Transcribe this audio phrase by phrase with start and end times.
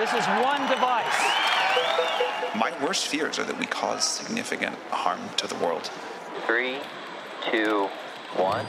[0.00, 1.20] This is one device.
[2.54, 5.90] My worst fears are that we cause significant harm to the world.
[6.46, 6.78] Three,
[7.50, 7.86] two,
[8.34, 8.64] one.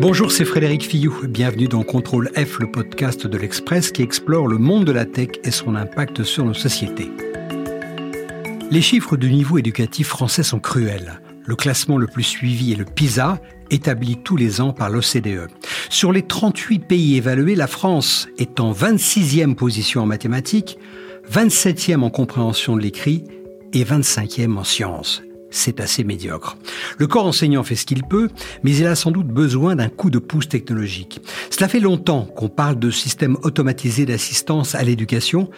[0.00, 1.14] Bonjour, c'est Frédéric Fillou.
[1.28, 5.28] Bienvenue dans Contrôle F, le podcast de l'Express qui explore le monde de la tech
[5.44, 7.12] et son impact sur nos sociétés.
[8.72, 11.20] Les chiffres du niveau éducatif français sont cruels.
[11.48, 13.40] Le classement le plus suivi est le PISA,
[13.70, 15.48] établi tous les ans par l'OCDE.
[15.88, 20.78] Sur les 38 pays évalués, la France est en 26e position en mathématiques,
[21.32, 23.24] 27e en compréhension de l'écrit
[23.72, 25.22] et 25e en sciences.
[25.50, 26.58] C'est assez médiocre.
[26.98, 28.28] Le corps enseignant fait ce qu'il peut,
[28.62, 31.22] mais il a sans doute besoin d'un coup de pouce technologique.
[31.48, 35.48] Cela fait longtemps qu'on parle de systèmes automatisés d'assistance à l'éducation,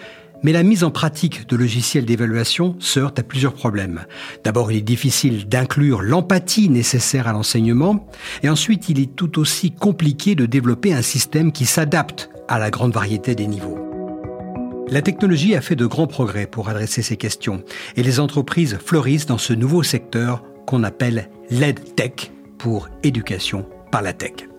[0.42, 4.04] mais la mise en pratique de logiciels d'évaluation se heurte à plusieurs problèmes.
[4.44, 8.08] D'abord, il est difficile d'inclure l'empathie nécessaire à l'enseignement,
[8.42, 12.70] et ensuite, il est tout aussi compliqué de développer un système qui s'adapte à la
[12.70, 13.78] grande variété des niveaux.
[14.88, 17.62] La technologie a fait de grands progrès pour adresser ces questions,
[17.96, 24.12] et les entreprises fleurissent dans ce nouveau secteur qu'on appelle l'EdTech pour éducation par la
[24.12, 24.49] tech.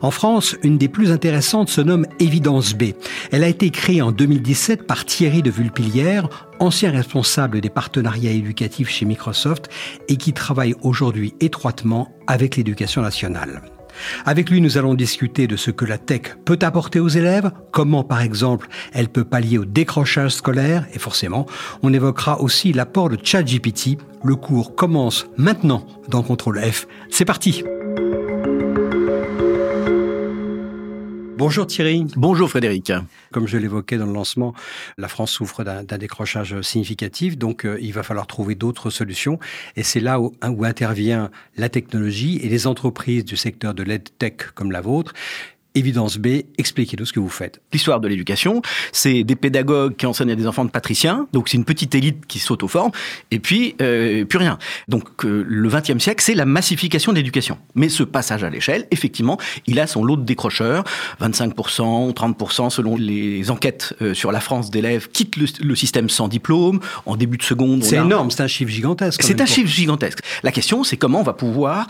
[0.00, 2.92] En France, une des plus intéressantes se nomme Évidence B.
[3.30, 6.28] Elle a été créée en 2017 par Thierry de Vulpilière,
[6.58, 9.68] ancien responsable des partenariats éducatifs chez Microsoft
[10.08, 13.62] et qui travaille aujourd'hui étroitement avec l'éducation nationale.
[14.24, 18.04] Avec lui, nous allons discuter de ce que la tech peut apporter aux élèves, comment
[18.04, 21.46] par exemple elle peut pallier au décrochage scolaire, et forcément,
[21.82, 23.98] on évoquera aussi l'apport de ChatGPT.
[24.24, 26.86] Le cours commence maintenant dans Contrôle F.
[27.10, 27.64] C'est parti!
[31.44, 32.06] Bonjour Thierry.
[32.14, 32.92] Bonjour Frédéric.
[33.32, 34.54] Comme je l'évoquais dans le lancement,
[34.96, 39.40] la France souffre d'un décrochage significatif, donc euh, il va falloir trouver d'autres solutions.
[39.74, 44.52] Et c'est là où, où, intervient la technologie et les entreprises du secteur de l'EdTech
[44.54, 45.14] comme la vôtre
[45.74, 47.60] Évidence B, expliquez-nous ce que vous faites.
[47.72, 51.56] L'histoire de l'éducation, c'est des pédagogues qui enseignent à des enfants de patriciens, donc c'est
[51.56, 52.90] une petite élite qui s'auto-forme,
[53.30, 54.58] et puis euh, plus rien.
[54.88, 57.58] Donc euh, le XXe siècle, c'est la massification de l'éducation.
[57.74, 60.84] Mais ce passage à l'échelle, effectivement, il a son lot de décrocheurs,
[61.20, 66.28] 25%, 30% selon les enquêtes euh, sur la France d'élèves quittent le, le, système sans
[66.28, 67.82] diplôme, en début de seconde.
[67.82, 69.22] C'est énorme, c'est un chiffre gigantesque.
[69.22, 70.20] C'est un chiffre gigantesque.
[70.42, 71.86] La question, c'est comment on va pouvoir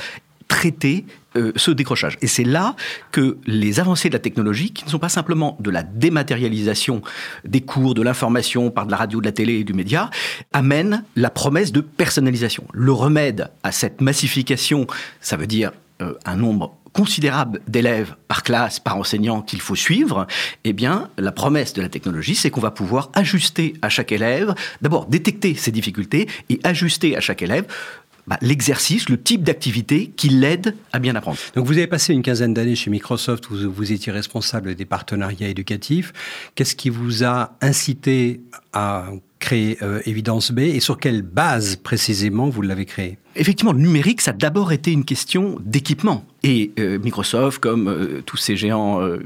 [0.49, 1.05] traiter
[1.37, 2.19] euh, ce décrochage.
[2.21, 2.77] Et c'est là
[3.11, 7.03] que les avancées de la technologie, qui ne sont pas simplement de la dématérialisation
[7.45, 10.11] des cours, de l'information par de la radio, de la télé et du média,
[10.53, 12.65] amènent la promesse de personnalisation.
[12.73, 14.87] Le remède à cette massification,
[15.21, 20.27] ça veut dire euh, un nombre considérable d'élèves par classe, par enseignant qu'il faut suivre,
[20.65, 24.55] eh bien, la promesse de la technologie, c'est qu'on va pouvoir ajuster à chaque élève,
[24.83, 27.67] d'abord détecter ses difficultés et ajuster à chaque élève
[28.27, 31.39] bah, l'exercice, le type d'activité qui l'aide à bien apprendre.
[31.55, 36.13] Donc vous avez passé une quinzaine d'années chez Microsoft, vous étiez responsable des partenariats éducatifs.
[36.55, 38.41] Qu'est-ce qui vous a incité
[38.73, 39.11] à
[39.41, 43.19] créer euh, Evidence B et sur quelle base précisément vous l'avez créé?
[43.35, 46.25] Effectivement, le numérique, ça a d'abord été une question d'équipement.
[46.43, 49.19] Et euh, Microsoft, comme euh, tous ces géants euh,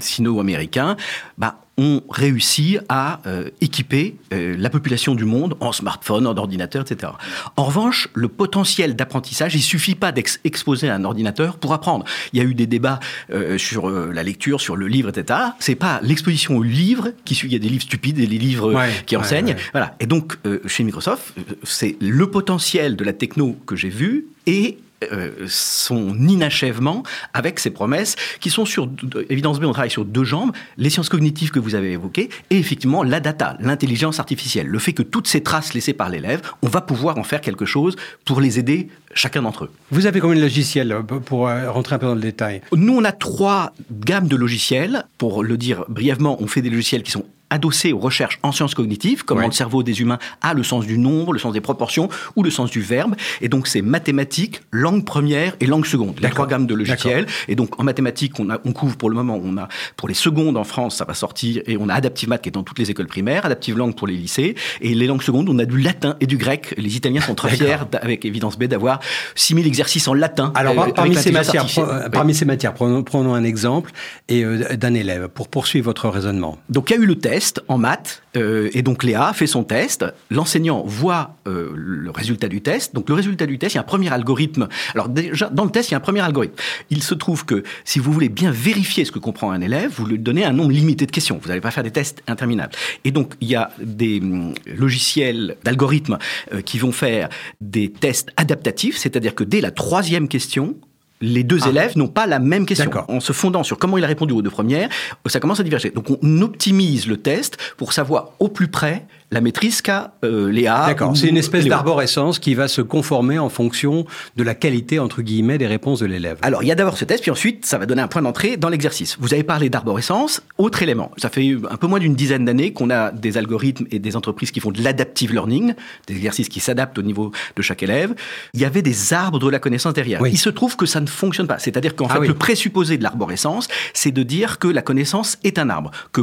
[0.00, 0.96] sino-américains,
[1.38, 6.82] bah, ont réussi à euh, équiper euh, la population du monde en smartphone, en ordinateur,
[6.82, 7.12] etc.
[7.56, 12.04] En revanche, le potentiel d'apprentissage, il suffit pas d'exposer un ordinateur pour apprendre.
[12.32, 15.40] Il y a eu des débats euh, sur la lecture, sur le livre, etc.
[15.58, 17.48] C'est pas l'exposition au livre qui suit.
[17.48, 19.46] Il y a des livres stupides et des livres ouais, qui enseignent.
[19.46, 19.70] Ouais, ouais.
[19.72, 19.96] Voilà.
[20.00, 20.36] Et donc,
[20.66, 24.78] chez Microsoft, c'est le potentiel de la techno que j'ai vu et
[25.12, 28.88] euh, son inachèvement avec ces promesses qui sont sur
[29.28, 32.58] évidence B on travaille sur deux jambes les sciences cognitives que vous avez évoquées et
[32.58, 36.68] effectivement la data l'intelligence artificielle le fait que toutes ces traces laissées par l'élève on
[36.68, 39.70] va pouvoir en faire quelque chose pour les aider chacun d'entre eux.
[39.90, 42.62] Vous avez combien de logiciels pour rentrer un peu dans le détail?
[42.74, 45.04] Nous, on a trois gammes de logiciels.
[45.18, 48.74] Pour le dire brièvement, on fait des logiciels qui sont adossés aux recherches en sciences
[48.74, 49.46] cognitives, comment ouais.
[49.46, 52.50] le cerveau des humains a le sens du nombre, le sens des proportions ou le
[52.50, 53.14] sens du verbe.
[53.40, 56.18] Et donc, c'est mathématiques, langue première et langue seconde.
[56.20, 57.26] Les trois gammes de logiciels.
[57.46, 60.14] Et donc, en mathématiques, on, a, on couvre pour le moment, on a pour les
[60.14, 62.80] secondes en France, ça va sortir, et on a Adaptive Math qui est dans toutes
[62.80, 64.56] les écoles primaires, Adaptive Langue pour les lycées.
[64.80, 66.74] Et les langues secondes, on a du latin et du grec.
[66.76, 68.98] Les Italiens sont très fiers, avec évidence B, d'avoir
[69.36, 70.52] 6000 exercices en latin.
[70.56, 71.84] Alors, euh, parmi, ces matières, oui.
[72.12, 73.92] parmi ces matières, prenons, prenons un exemple
[74.28, 76.58] et euh, d'un élève pour poursuivre votre raisonnement.
[76.68, 79.64] Donc, il y a eu le test en maths, euh, et donc Léa fait son
[79.64, 80.04] test.
[80.30, 82.94] L'enseignant voit euh, le résultat du test.
[82.94, 84.68] Donc, le résultat du test, il y a un premier algorithme.
[84.94, 86.54] Alors, déjà, dans le test, il y a un premier algorithme.
[86.90, 90.06] Il se trouve que si vous voulez bien vérifier ce que comprend un élève, vous
[90.06, 91.38] lui donnez un nombre limité de questions.
[91.40, 92.72] Vous n'allez pas faire des tests interminables.
[93.04, 96.18] Et donc, il y a des hum, logiciels d'algorithmes
[96.52, 97.28] euh, qui vont faire
[97.60, 100.76] des tests adaptatifs, c'est-à-dire que dès la troisième question,
[101.24, 101.68] les deux Ah.
[101.70, 102.90] élèves n'ont pas la même question.
[103.08, 104.88] En se fondant sur comment il a répondu aux deux premières,
[105.26, 105.90] ça commence à diverger.
[105.90, 110.84] Donc on optimise le test pour savoir au plus près la maîtrise qu'a euh, Léa.
[110.86, 114.04] D'accord, c'est une espèce d'arborescence qui va se conformer en fonction
[114.36, 116.38] de la qualité, entre guillemets, des réponses de l'élève.
[116.42, 118.56] Alors, il y a d'abord ce test, puis ensuite, ça va donner un point d'entrée
[118.56, 119.16] dans l'exercice.
[119.20, 121.10] Vous avez parlé d'arborescence, autre élément.
[121.16, 124.50] Ça fait un peu moins d'une dizaine d'années qu'on a des algorithmes et des entreprises
[124.50, 125.74] qui font de l'adaptive learning,
[126.06, 128.14] des exercices qui s'adaptent au niveau de chaque élève.
[128.52, 130.20] Il y avait des arbres de la connaissance derrière.
[130.20, 130.30] Oui.
[130.32, 131.58] Il se trouve que ça ne fonctionne pas.
[131.58, 132.28] C'est-à-dire qu'en Ah fait, oui.
[132.28, 136.22] le présupposé de l'arborescence, c'est de dire que la connaissance est un arbre, que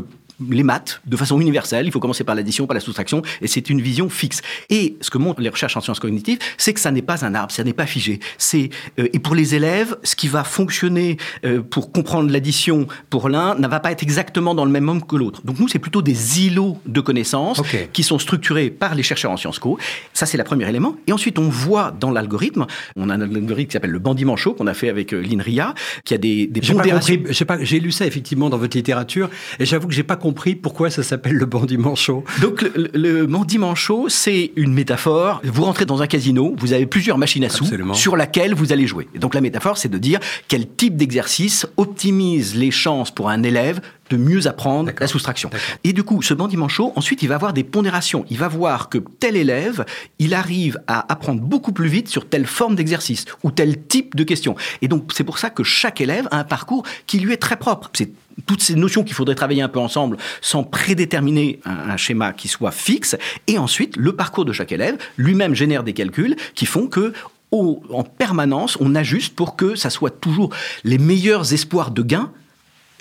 [0.50, 3.70] les maths, de façon universelle, il faut commencer par l'addition, par la soustraction, et c'est
[3.70, 4.42] une vision fixe.
[4.70, 7.36] Et ce que montrent les recherches en sciences cognitives, c'est que ça n'est pas un
[7.36, 8.20] arbre, ça n'est pas figé.
[8.38, 13.30] C'est euh, et pour les élèves, ce qui va fonctionner euh, pour comprendre l'addition pour
[13.30, 15.42] l'un ne va pas être exactement dans le même homme que l'autre.
[15.44, 17.62] Donc nous, c'est plutôt des îlots de connaissances
[17.94, 19.78] qui sont structurés par les chercheurs en Sciences Co.
[20.14, 20.96] Ça, c'est le premier élément.
[21.08, 22.66] Et ensuite, on voit dans l'algorithme,
[22.96, 25.74] on a un algorithme qui s'appelle le bandit manchot qu'on a fait avec euh, l'INRIA,
[26.04, 29.30] qui a des, des j'ai lu ça effectivement dans votre littérature,
[29.60, 32.24] et j'avoue que j'ai pas compris pourquoi ça s'appelle le bandit manchot.
[32.42, 35.42] Donc le, le, le bandit manchot, c'est une métaphore.
[35.44, 37.94] Vous rentrez dans un casino, vous avez plusieurs machines à sous Absolument.
[37.94, 39.08] sur laquelle vous allez jouer.
[39.16, 43.44] Et donc la métaphore, c'est de dire quel type d'exercice optimise les chances pour un
[43.44, 43.82] élève
[44.12, 45.50] de mieux apprendre la soustraction.
[45.84, 48.26] Et du coup, ce bandit manchot, ensuite, il va avoir des pondérations.
[48.30, 49.86] Il va voir que tel élève,
[50.20, 54.24] il arrive à apprendre beaucoup plus vite sur telle forme d'exercice ou tel type de
[54.24, 54.56] question.
[54.82, 57.56] Et donc, c'est pour ça que chaque élève a un parcours qui lui est très
[57.56, 57.90] propre.
[57.94, 58.12] C'est
[58.46, 62.48] toutes ces notions qu'il faudrait travailler un peu ensemble sans prédéterminer un, un schéma qui
[62.48, 63.16] soit fixe.
[63.48, 67.14] Et ensuite, le parcours de chaque élève lui-même génère des calculs qui font que
[67.52, 70.50] au- en permanence, on ajuste pour que ça soit toujours
[70.86, 72.32] les meilleurs espoirs de gain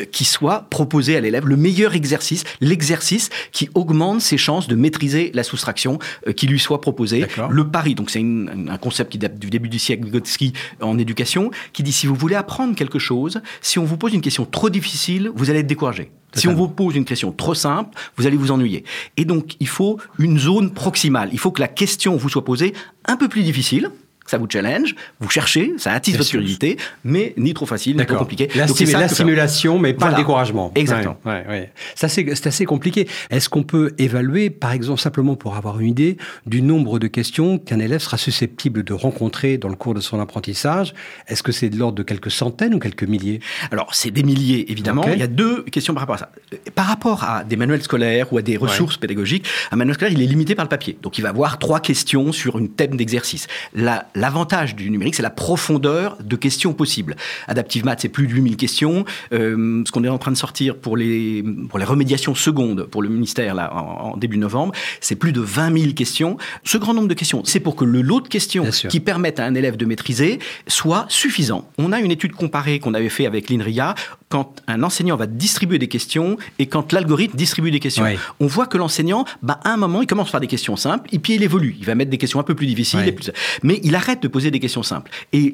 [0.04, 5.30] qui soient proposés à l'élève, le meilleur exercice, l'exercice qui augmente ses chances de maîtriser
[5.34, 7.26] la soustraction euh, qui lui soit proposée.
[7.48, 11.50] Le pari, donc c'est un concept qui date du début du siècle Vygotsky en éducation,
[11.72, 14.70] qui dit si vous voulez apprendre quelque chose, si on vous pose une question trop
[14.70, 16.10] difficile, vous allez être découragé.
[16.34, 18.84] Si on vous pose une question trop simple, vous allez vous ennuyer.
[19.16, 21.30] Et donc, il faut une zone proximale.
[21.32, 22.72] Il faut que la question vous soit posée
[23.04, 23.90] un peu plus difficile.
[24.30, 28.16] Ça vous challenge, vous cherchez, ça attise votre curiosité, mais ni trop facile, ni trop
[28.16, 28.48] compliqué.
[28.54, 30.18] La, Donc, ça la stimulation, mais pas Voilà.
[30.18, 30.70] le découragement.
[30.76, 31.16] Exactement.
[31.24, 31.72] Ouais, ouais, ouais.
[31.96, 32.06] C'est
[32.46, 33.08] assez, compliqué.
[33.30, 36.16] Est-ce qu'on peut évaluer, par exemple, simplement pour avoir une idée,
[36.46, 40.20] du nombre de questions qu'un élève sera susceptible de rencontrer dans le cours de son
[40.20, 40.94] apprentissage?
[41.26, 43.40] Est-ce que c'est de l'ordre de quelques centaines ou quelques milliers?
[43.72, 45.02] Alors, c'est des milliers, évidemment.
[45.12, 46.30] Il y a deux questions par rapport à ça.
[46.52, 50.12] Euh, Par rapport à des manuels scolaires ou à des ressources pédagogiques, un manuel scolaire,
[50.16, 50.96] il est limité par le papier.
[51.02, 53.48] Donc, il va avoir trois questions sur une thème d'exercice.
[53.74, 57.16] La- L'avantage du numérique, c'est la profondeur de questions possibles.
[57.48, 59.06] Adaptive Math, c'est plus de 8000 questions.
[59.32, 63.02] Euh, ce qu'on est en train de sortir pour les, pour les remédiations secondes pour
[63.02, 66.36] le ministère, là, en, en début novembre, c'est plus de 20 000 questions.
[66.64, 69.46] Ce grand nombre de questions, c'est pour que le lot de questions qui permettent à
[69.46, 71.70] un élève de maîtriser soit suffisant.
[71.78, 73.94] On a une étude comparée qu'on avait fait avec l'INRIA
[74.30, 78.04] quand un enseignant va distribuer des questions et quand l'algorithme distribue des questions.
[78.04, 78.16] Oui.
[78.38, 81.18] On voit que l'enseignant, bah, à un moment, il commence par des questions simples et
[81.18, 81.74] puis il évolue.
[81.80, 83.08] Il va mettre des questions un peu plus difficiles, Oui.
[83.08, 83.30] et plus-
[83.64, 85.10] mais il arrête de poser des questions simples.
[85.32, 85.52] Et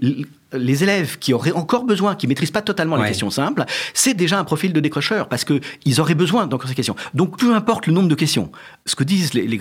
[0.52, 3.02] les élèves qui auraient encore besoin, qui maîtrisent pas totalement Ouais.
[3.02, 3.64] les questions simples,
[3.94, 6.96] c'est déjà un profil de décrocheur parce que ils auraient besoin d'encore ces questions.
[7.14, 8.50] Donc peu importe le nombre de questions,
[8.86, 9.58] ce que disent les, les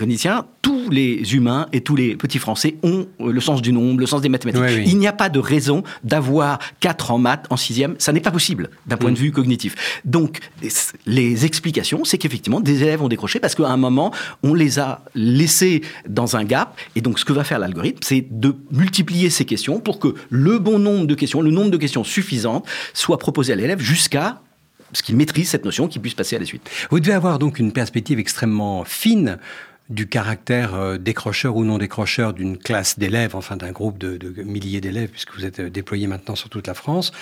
[0.62, 4.06] tous les humains et tous les petits Français ont euh, le sens du nombre, le
[4.06, 4.62] sens des mathématiques.
[4.62, 4.84] Oui.
[4.86, 7.96] Il n'y a pas de raison d'avoir 4 en maths en sixième.
[7.98, 9.74] Ça n'est pas possible d'un point de vue cognitif.
[10.04, 10.38] Donc,
[11.06, 15.02] les explications, c'est qu'effectivement, des élèves ont décroché parce qu'à un moment, on les a
[15.14, 16.78] laissés dans un gap.
[16.94, 20.58] Et donc, ce que va faire l'algorithme, c'est de multiplier ces questions pour que le
[20.58, 24.40] bon nombre de questions, le nombre de questions suffisantes, soit proposé à l'élève jusqu'à
[24.92, 26.70] ce qu'il maîtrise cette notion, qu'il puisse passer à la suite.
[26.90, 29.38] Vous devez avoir donc une perspective extrêmement fine
[29.88, 34.42] du caractère euh, décrocheur ou non décrocheur d'une classe d'élèves, enfin d'un groupe de, de
[34.42, 37.12] milliers d'élèves, puisque vous êtes euh, déployé maintenant sur toute la France.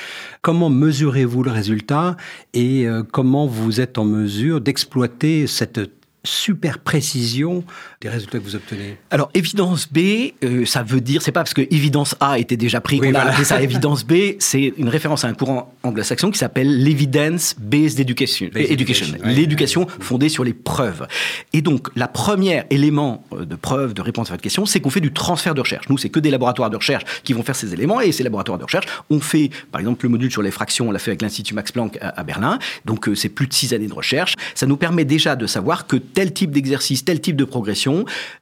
[0.41, 2.17] Comment mesurez-vous le résultat
[2.55, 5.81] et euh, comment vous êtes en mesure d'exploiter cette
[6.25, 7.65] super précision
[8.05, 11.55] des résultats que vous obtenez Alors, évidence B, euh, ça veut dire, c'est pas parce
[11.55, 14.91] que évidence A était déjà pris Oui, qu'on a appelé ça évidence B, c'est une
[14.91, 18.51] référence à un courant anglo-saxon qui s'appelle l'evidence-based education.
[18.53, 19.35] Based education, education, ouais.
[19.35, 21.07] l'éducation fondée sur les preuves.
[21.55, 24.91] Et donc, la première élément euh, de preuve, de réponse à votre question, c'est qu'on
[24.91, 25.89] fait du transfert de recherche.
[25.89, 28.59] Nous, c'est que des laboratoires de recherche qui vont faire ces éléments, et ces laboratoires
[28.59, 31.23] de recherche ont fait, par exemple, le module sur les fractions, on l'a fait avec
[31.23, 34.35] l'Institut Max Planck à, à Berlin, donc euh, c'est plus de six années de recherche.
[34.55, 37.94] Ça nous permet déjà de savoir que tel type d'exercice, tel type de progression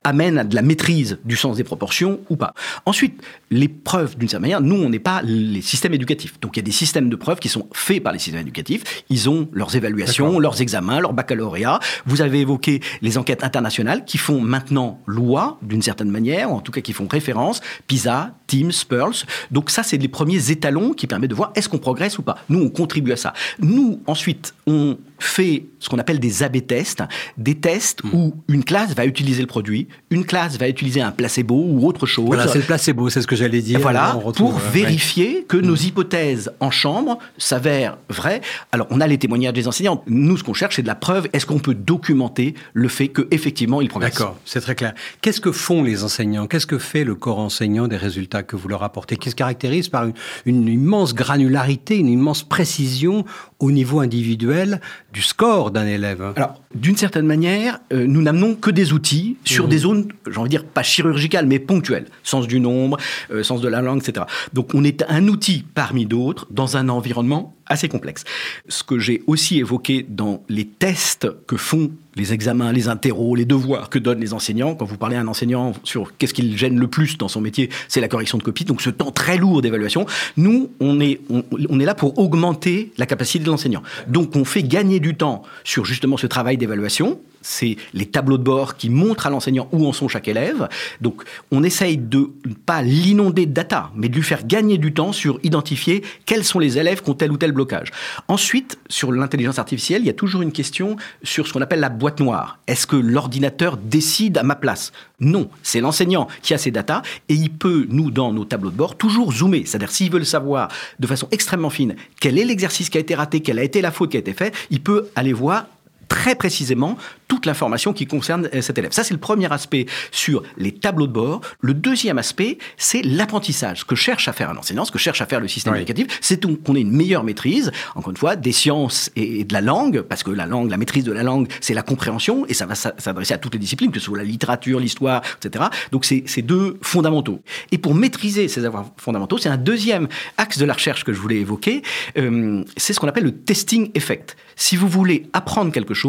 [0.04, 2.54] amène à de la maîtrise du sens des proportions ou pas.
[2.86, 6.38] Ensuite, les preuves, d'une certaine manière, nous, on n'est pas les systèmes éducatifs.
[6.40, 9.04] Donc il y a des systèmes de preuves qui sont faits par les systèmes éducatifs.
[9.08, 11.80] Ils ont leurs évaluations, leurs examens, leur baccalauréat.
[12.06, 16.60] Vous avez évoqué les enquêtes internationales qui font maintenant loi, d'une certaine manière, ou en
[16.60, 19.24] tout cas qui font référence, PISA, Teams, Pearls.
[19.50, 22.38] Donc ça, c'est les premiers étalons qui permettent de voir est-ce qu'on progresse ou pas.
[22.48, 23.32] Nous, on contribue à ça.
[23.60, 27.02] Nous, ensuite, on fait ce qu'on appelle des AB tests,
[27.36, 28.14] des tests hmm.
[28.14, 32.06] où une classe va utiliser le produit, une classe va utiliser un placebo ou autre
[32.06, 32.26] chose.
[32.26, 33.80] Voilà, c'est le placebo, c'est ce que j'allais dire.
[33.80, 35.86] Voilà, pour euh, vérifier que nos hmm.
[35.86, 38.40] hypothèses en chambre s'avèrent vraies.
[38.70, 40.02] Alors, on a les témoignages des enseignants.
[40.06, 41.28] Nous, ce qu'on cherche, c'est de la preuve.
[41.32, 44.94] Est-ce qu'on peut documenter le fait qu'effectivement, ils progressent D'accord, c'est très clair.
[45.20, 46.46] Qu'est-ce que font les enseignants?
[46.46, 49.16] Qu'est-ce que fait le corps enseignant des résultats que vous leur apportez?
[49.16, 50.06] Qui se caractérise par
[50.46, 53.24] une immense granularité, une immense précision
[53.62, 54.80] au niveau individuel
[55.12, 56.32] du score d'un élève.
[56.36, 59.70] Alors, d'une certaine manière, euh, nous n'amenons que des outils sur mmh.
[59.70, 62.06] des zones, j'ai envie de dire, pas chirurgicales, mais ponctuelles.
[62.24, 62.98] Sens du nombre,
[63.30, 64.26] euh, sens de la langue, etc.
[64.52, 68.24] Donc, on est un outil parmi d'autres dans un environnement assez complexe.
[68.68, 73.44] Ce que j'ai aussi évoqué dans les tests que font les examens, les interros, les
[73.44, 74.74] devoirs que donnent les enseignants.
[74.74, 77.40] Quand vous parlez à un enseignant sur qu'est-ce qui le gêne le plus dans son
[77.40, 78.64] métier, c'est la correction de copie.
[78.64, 83.06] Donc ce temps très lourd d'évaluation, nous, on est, on, est là pour augmenter la
[83.06, 83.82] capacité de l'enseignant.
[84.08, 88.42] Donc on fait gagner du temps sur justement ce travail d'évaluation c'est les tableaux de
[88.42, 90.68] bord qui montrent à l'enseignant où en sont chaque élève.
[91.00, 94.94] Donc, on essaye de ne pas l'inonder de data, mais de lui faire gagner du
[94.94, 97.90] temps sur identifier quels sont les élèves qui ont tel ou tel blocage.
[98.28, 101.88] Ensuite, sur l'intelligence artificielle, il y a toujours une question sur ce qu'on appelle la
[101.88, 102.58] boîte noire.
[102.66, 104.92] Est-ce que l'ordinateur décide à ma place?
[105.20, 108.76] Non, c'est l'enseignant qui a ces datas et il peut, nous, dans nos tableaux de
[108.76, 109.64] bord, toujours zoomer.
[109.66, 110.68] C'est-à-dire, s'il veut le savoir
[110.98, 113.90] de façon extrêmement fine, quel est l'exercice qui a été raté, quelle a été la
[113.90, 115.66] faute qui a été faite, il peut aller voir
[116.12, 118.92] très précisément toute l'information qui concerne euh, cet élève.
[118.92, 121.40] Ça, c'est le premier aspect sur les tableaux de bord.
[121.62, 123.80] Le deuxième aspect, c'est l'apprentissage.
[123.80, 126.18] Ce que cherche à faire un enseignant, ce que cherche à faire le système éducatif,
[126.20, 130.02] c'est qu'on ait une meilleure maîtrise, encore une fois, des sciences et de la langue,
[130.02, 132.74] parce que la langue, la maîtrise de la langue, c'est la compréhension, et ça va
[132.74, 135.64] s'adresser à toutes les disciplines, que ce soit la littérature, l'histoire, etc.
[135.92, 137.40] Donc, c'est deux fondamentaux.
[137.70, 141.18] Et pour maîtriser ces avoirs fondamentaux, c'est un deuxième axe de la recherche que je
[141.18, 141.80] voulais évoquer,
[142.18, 144.36] euh, c'est ce qu'on appelle le testing effect.
[144.56, 146.01] Si vous voulez apprendre quelque chose,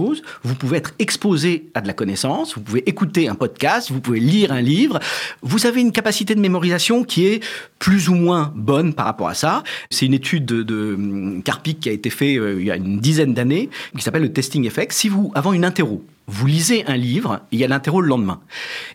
[0.43, 4.19] vous pouvez être exposé à de la connaissance, vous pouvez écouter un podcast, vous pouvez
[4.19, 4.99] lire un livre.
[5.41, 7.43] Vous avez une capacité de mémorisation qui est
[7.79, 9.63] plus ou moins bonne par rapport à ça.
[9.89, 12.99] C'est une étude de, de hum, qui a été faite euh, il y a une
[12.99, 14.91] dizaine d'années, qui s'appelle le testing effect.
[14.93, 18.39] Si vous, avant une interro, vous lisez un livre, il y a l'interro le lendemain.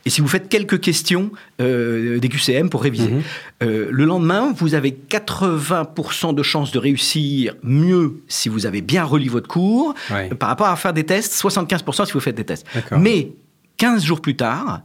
[0.07, 1.31] Et si vous faites quelques questions
[1.61, 3.23] euh, des QCM pour réviser, mhm.
[3.63, 9.05] euh, le lendemain, vous avez 80% de chances de réussir mieux si vous avez bien
[9.05, 9.95] relu votre cours,
[10.39, 12.67] par rapport à faire des tests, 75% si vous faites des tests.
[12.93, 13.33] Mais
[13.77, 14.81] 15 jours plus tard,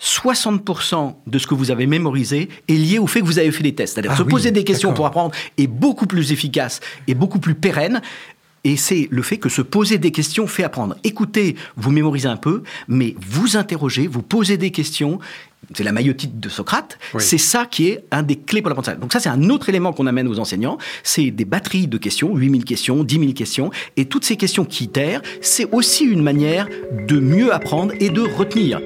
[0.00, 3.62] 60% de ce que vous avez mémorisé est lié au fait que vous avez fait
[3.62, 3.94] des tests.
[3.94, 7.54] C'est-à-dire ah se poser des questions pour apprendre est beaucoup plus efficace et beaucoup plus
[7.54, 8.02] pérenne
[8.64, 10.96] et c'est le fait que se poser des questions fait apprendre.
[11.04, 15.18] Écoutez, vous mémorisez un peu, mais vous interrogez, vous posez des questions.
[15.74, 16.98] C'est la maillotite de Socrate.
[17.18, 18.98] C'est ça qui est un des clés pour l'apprentissage.
[18.98, 20.76] Donc ça, c'est un autre élément qu'on amène aux enseignants.
[21.02, 23.70] C'est des batteries de questions, 8000 questions, 10 000 questions.
[23.96, 26.68] Et toutes ces questions qui terrent, c'est aussi une manière
[27.08, 28.80] de mieux apprendre et de retenir.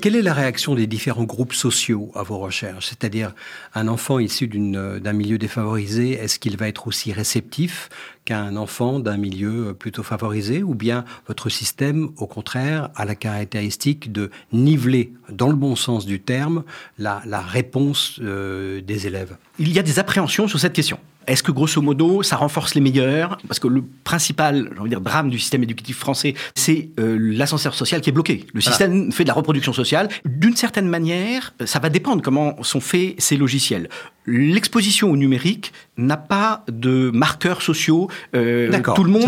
[0.00, 2.86] Quelle est la réaction des différents groupes sociaux à vos recherches?
[2.86, 3.34] C'est-à-dire,
[3.74, 7.88] un enfant issu d'un milieu défavorisé, est-ce qu'il va être aussi réceptif
[8.24, 10.62] qu'un enfant d'un milieu plutôt favorisé?
[10.62, 16.06] Ou bien votre système, au contraire, a la caractéristique de niveler, dans le bon sens
[16.06, 16.62] du terme,
[16.98, 19.36] la, réponse euh, des élèves?
[19.58, 21.00] Il y a des appréhensions sur cette question.
[21.28, 23.38] Est-ce que grosso modo, ça renforce les meilleurs?
[23.46, 27.18] Parce que le principal, j'ai envie de dire, drame du système éducatif français, c'est euh,
[27.20, 28.46] l'ascenseur social qui est bloqué.
[28.54, 30.08] Le système fait de la reproduction sociale.
[30.24, 33.88] D'une certaine manière, ça va dépendre comment sont faits ces logiciels
[34.28, 38.08] l'exposition au numérique n'a pas de marqueurs sociaux.
[38.34, 39.24] Euh, tout le monde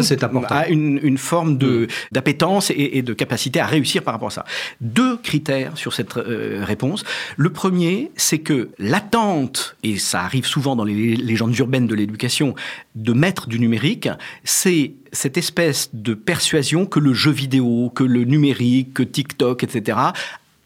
[0.49, 1.87] a une, forme de, mm.
[2.13, 4.45] d'appétence et, de capacité à réussir par rapport à ça.
[4.81, 7.05] Deux critères sur cette euh, réponse.
[7.37, 12.55] Le premier, c'est que l'attente, et ça arrive souvent dans les légendes urbaines de l'éducation,
[12.95, 14.09] de mettre du numérique,
[14.45, 19.99] c'est cette espèce de persuasion que le jeu vidéo, que le numérique, que TikTok, etc.,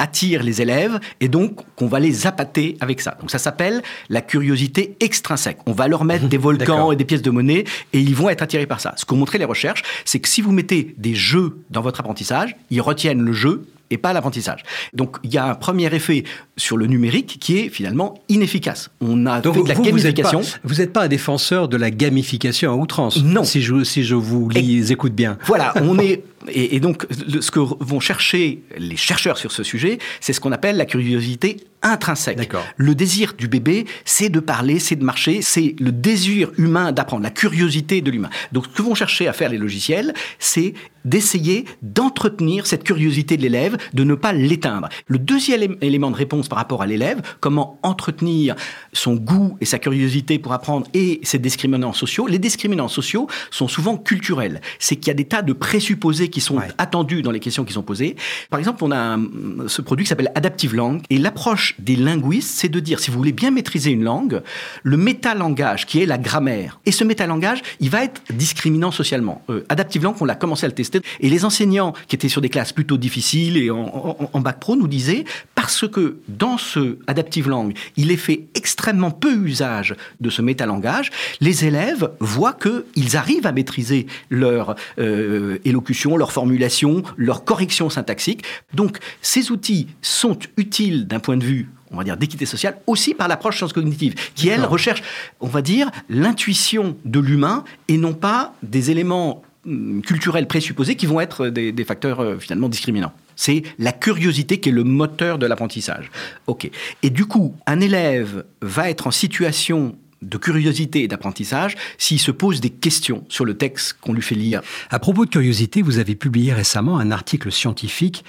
[0.05, 3.17] attire les élèves et donc qu'on va les appâter avec ça.
[3.21, 5.59] Donc ça s'appelle la curiosité extrinsèque.
[5.67, 8.43] On va leur mettre des volcans et des pièces de monnaie et ils vont être
[8.43, 8.93] attirés par ça.
[8.97, 12.55] Ce qu'ont montré les recherches, c'est que si vous mettez des jeux dans votre apprentissage,
[12.71, 14.63] ils retiennent le jeu et pas l'apprentissage.
[14.93, 16.25] Donc il y a un premier effet
[16.57, 18.91] sur le numérique qui est finalement inefficace.
[19.01, 20.43] On a Donc fait de la vous, gamification.
[20.65, 23.23] Vous n'êtes pas, pas, un défenseur de la gamification à outrance.
[23.23, 23.45] Non.
[23.45, 25.39] Si je, si je vous lis, écoute bien.
[25.47, 29.63] Voilà, on est et, et, donc, le, ce que vont chercher les chercheurs sur ce
[29.63, 32.51] sujet, c'est ce qu'on appelle la curiosité intrinsèque.
[32.77, 37.23] Le désir du bébé, c'est de parler, c'est de marcher, c'est le désir humain d'apprendre,
[37.23, 38.31] la curiosité de l'humain.
[38.53, 40.75] Donc, ce que vont chercher à faire les logiciels, c'est
[41.05, 44.89] d'essayer d'entretenir cette curiosité de l'élève, de ne pas l'éteindre.
[45.07, 48.55] Le deuxième élément de réponse par rapport à l'élève, comment entretenir
[48.95, 52.27] son goût et sa curiosité pour apprendre et ses discriminants sociaux.
[52.27, 54.63] Les discriminants sociaux sont souvent culturels.
[54.79, 56.69] C'est qu'il y a des tas de présupposés qui sont ouais.
[56.79, 58.17] attendus dans les questions qui sont posées.
[58.51, 59.23] Par exemple, on a un,
[59.69, 63.17] ce produit qui s'appelle Adaptive Langue et l'approche des linguistes, c'est de dire si vous
[63.17, 64.43] voulez bien maîtriser une langue,
[64.83, 69.43] le métalangage qui est la grammaire et ce métalangage, il va être discriminant socialement.
[69.49, 72.41] Euh, Adaptive Langue, on l'a commencé à le tester et les enseignants qui étaient sur
[72.41, 75.25] des classes plutôt difficiles et en, en, en bac pro nous disaient
[75.55, 81.11] parce que dans ce Adaptive Langue, il est fait extrêmement peu usage de ce métalangage,
[81.41, 88.45] les élèves voient qu'ils arrivent à maîtriser leur euh, élocution, leur formulation, leur correction syntaxique.
[88.73, 93.15] Donc ces outils sont utiles d'un point de vue on va dire, d'équité sociale, aussi
[93.15, 95.03] par l'approche science cognitive, qui, elle, recherche,
[95.41, 101.07] on va dire, l'intuition de l'humain et non pas des éléments hum, culturels présupposés qui
[101.07, 103.13] vont être des, des facteurs euh, finalement discriminants.
[103.37, 106.11] C'est la curiosité qui est le moteur de l'apprentissage.
[106.47, 106.71] Ok.
[107.03, 109.97] Et du coup, un élève va être en situation
[110.29, 114.35] de curiosité et d'apprentissage s'il se pose des questions sur le texte qu'on lui fait
[114.35, 114.63] lire.
[114.91, 118.25] À propos de curiosité, vous avez publié récemment un article scientifique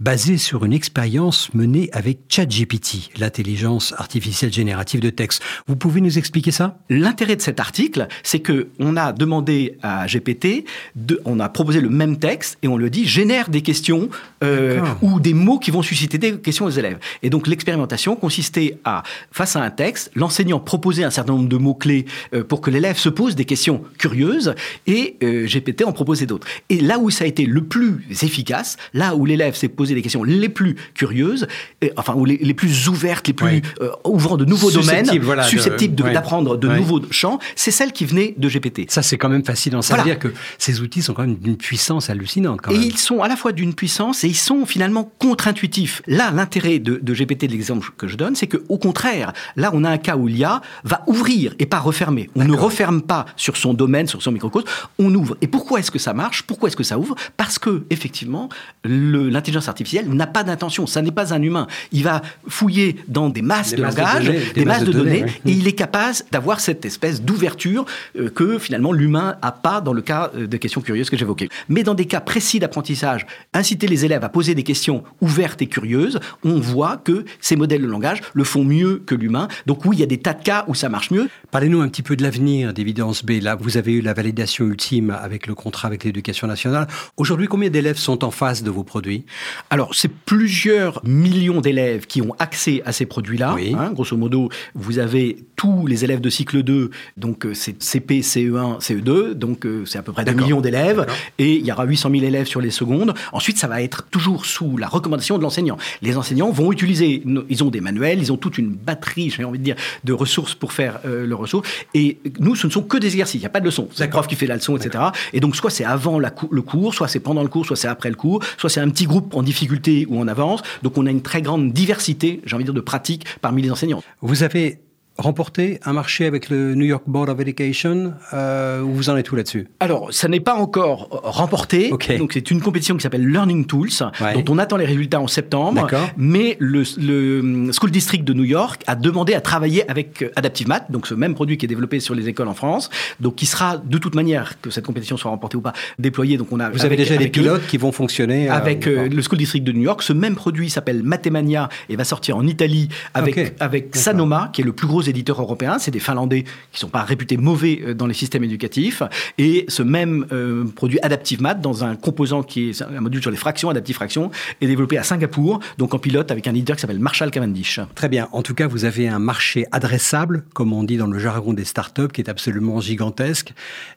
[0.00, 5.42] basé sur une expérience menée avec ChatGPT, l'intelligence artificielle générative de texte.
[5.66, 6.78] Vous pouvez nous expliquer ça?
[6.88, 10.64] L'intérêt de cet article, c'est que on a demandé à GPT,
[10.96, 14.08] de, on a proposé le même texte et on lui dit génère des questions
[14.42, 16.98] euh, ou des mots qui vont susciter des questions aux élèves.
[17.22, 21.56] Et donc l'expérimentation consistait à, face à un texte, l'enseignant proposait un certain nombre de
[21.58, 24.54] mots clés euh, pour que l'élève se pose des questions curieuses
[24.86, 26.46] et euh, GPT en proposait d'autres.
[26.70, 30.02] Et là où ça a été le plus efficace, là où l'élève s'est posé des
[30.02, 31.46] questions les plus curieuses,
[31.82, 33.62] et, enfin, ou les, les, plus ouvertes, les plus oui.
[33.80, 38.34] euh, ouvrant de nouveaux domaines, voilà, susceptibles d'apprendre de, nouveaux champs, c'est celle qui venait
[38.36, 38.90] de GPT.
[38.90, 39.82] Ça, c'est quand même fascinant.
[39.82, 40.02] Ça voilà.
[40.04, 42.60] veut dire que ces outils sont quand même d'une puissance hallucinante.
[42.62, 42.82] Quand et même.
[42.82, 46.02] ils sont à la fois d'une puissance et ils sont finalement contre-intuitifs.
[46.06, 49.70] Là, l'intérêt de, de, GPT, de l'exemple que je donne, c'est que au contraire, là,
[49.72, 52.30] on a un cas où l'IA va ouvrir et pas refermer.
[52.34, 54.66] On ne referme pas sur son domaine, sur son microcosme,
[54.98, 55.36] on ouvre.
[55.40, 56.42] Et pourquoi est-ce que ça marche?
[56.42, 57.14] Pourquoi est-ce que ça ouvre?
[57.36, 58.48] Parce que effectivement,
[58.84, 59.79] l'intelligence artificielle
[60.14, 60.86] n'a pas d'intention.
[60.86, 61.66] Ça n'est pas un humain.
[61.92, 64.78] Il va fouiller dans des masses des de masses langage, de données, des, des, masses,
[64.78, 65.52] masses de, de données, données oui.
[65.52, 67.84] et il est capable d'avoir cette espèce d'ouverture
[68.18, 71.48] euh, que finalement l'humain n'a pas dans le cas euh, de questions curieuses que j'évoquais.
[71.68, 75.66] Mais dans des cas précis d'apprentissage, inciter les élèves à poser des questions ouvertes et
[75.66, 79.48] curieuses, on voit que ces modèles de langage le font mieux que l'humain.
[79.66, 81.28] Donc oui, il y a des tas de cas où ça marche mieux.
[81.50, 83.32] Parlez-nous un petit peu de l'avenir d'Évidence B.
[83.42, 86.86] Là, vous avez eu la validation ultime avec le contrat avec l'éducation nationale.
[87.16, 89.24] Aujourd'hui, combien d'élèves sont en face de vos produits?
[89.72, 93.54] Alors, c'est plusieurs millions d'élèves qui ont accès à ces produits-là.
[93.54, 93.72] Oui.
[93.78, 98.80] Hein, grosso modo, vous avez tous les élèves de cycle 2, donc c'est CP, CE1,
[98.80, 101.06] CE2, donc euh, c'est à peu près 2 millions d'élèves,
[101.38, 103.14] et il y aura 800 000 élèves sur les secondes.
[103.32, 105.76] Ensuite, ça va être toujours sous la recommandation de l'enseignant.
[106.02, 109.58] Les enseignants vont utiliser, ils ont des manuels, ils ont toute une batterie, j'ai envie
[109.60, 112.96] de dire, de ressources pour faire euh, leurs ressources, et nous, ce ne sont que
[112.96, 113.88] des exercices, il n'y a pas de leçon.
[113.94, 115.04] C'est le prof qui fait la leçon, etc.
[115.32, 117.76] Et donc, soit c'est avant la cou le cours, soit c'est pendant le cours, soit
[117.76, 119.59] c'est après le cours, soit c'est un petit groupe en difficulté
[120.08, 120.62] ou en avance.
[120.82, 123.70] Donc on a une très grande diversité, j'ai envie de dire, de pratiques parmi les
[123.70, 124.02] enseignants.
[124.20, 124.80] Vous avez
[125.20, 129.36] remporté un marché avec le New York Board of Education euh, Vous en êtes où
[129.36, 129.68] là-dessus?
[129.80, 131.92] Alors, ça n'est pas encore remporté.
[131.92, 132.18] Okay.
[132.18, 134.34] Donc, c'est une compétition qui s'appelle Learning Tools, ouais.
[134.34, 135.86] dont on attend les résultats en septembre.
[136.16, 140.90] Mais le, le, School District de New York a demandé à travailler avec Adaptive Math,
[140.90, 143.78] donc ce même produit qui est développé sur les écoles en France, donc qui sera
[143.78, 146.36] de toute manière, que cette compétition soit remportée ou pas, déployé.
[146.36, 149.22] Donc, on a, Vous avez déjà des pilotes eux, qui vont fonctionner Avec euh, le
[149.22, 150.02] School District de New York.
[150.02, 153.52] Ce même produit s'appelle Mathemania et va sortir en Italie avec, okay.
[153.60, 157.02] avec Sanoma, qui est le plus gros éditeur européen c'est des Finlandais qui sont pas
[157.02, 159.02] réputés mauvais dans les systèmes éducatifs.
[159.38, 163.30] Et ce même euh, produit Adaptive Math, dans un composant qui est un module sur
[163.30, 166.82] les fractions, Adaptive Fraction, est développé à Singapour, donc en pilote avec un leader qui
[166.82, 167.80] s'appelle Marshall Cavendish.
[167.94, 168.28] Très bien.
[168.32, 171.64] En tout cas, vous avez un marché adressable, comme on dit dans le jargon des
[171.64, 173.52] startups, qui est absolument gigantesque.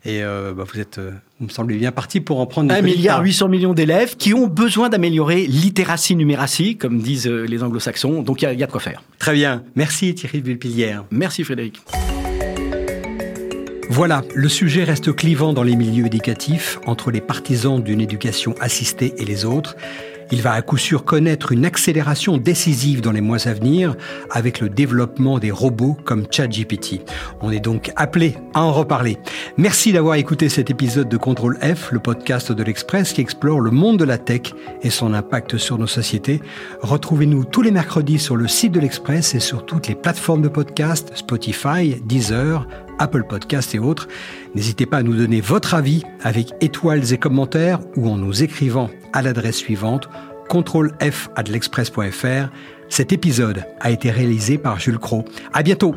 [0.05, 1.11] Et euh, bah, vous êtes, euh,
[1.43, 4.89] me semblez bien parti pour en prendre un milliard 800 millions d'élèves qui ont besoin
[4.89, 8.21] d'améliorer littératie, numératie, comme disent les anglo-saxons.
[8.21, 9.03] Donc il y, y, a de quoi faire.
[9.19, 9.63] Très bien.
[9.75, 11.05] Merci Thierry Vulpilière.
[11.11, 11.81] Merci Frédéric.
[13.89, 19.13] Voilà, le sujet reste clivant dans les milieux éducatifs entre les partisans d'une éducation assistée
[19.17, 19.75] et les autres.
[20.31, 23.95] Il va à coup sûr connaître une accélération décisive dans les mois à venir
[24.29, 27.01] avec le développement des robots comme ChatGPT.
[27.41, 29.17] On est donc appelé à en reparler.
[29.57, 33.71] Merci d'avoir écouté cet épisode de Contrôle F, le podcast de l'Express qui explore le
[33.71, 36.41] monde de la tech et son impact sur nos sociétés.
[36.81, 40.47] Retrouvez-nous tous les mercredis sur le site de l'Express et sur toutes les plateformes de
[40.47, 42.67] podcast, Spotify, Deezer,
[42.99, 44.07] Apple Podcast et autres.
[44.55, 48.89] N'hésitez pas à nous donner votre avis avec étoiles et commentaires ou en nous écrivant
[49.13, 50.09] à l'adresse suivante
[50.49, 50.93] contrôle
[52.89, 55.25] Cet épisode a été réalisé par Jules Cro.
[55.53, 55.95] À bientôt!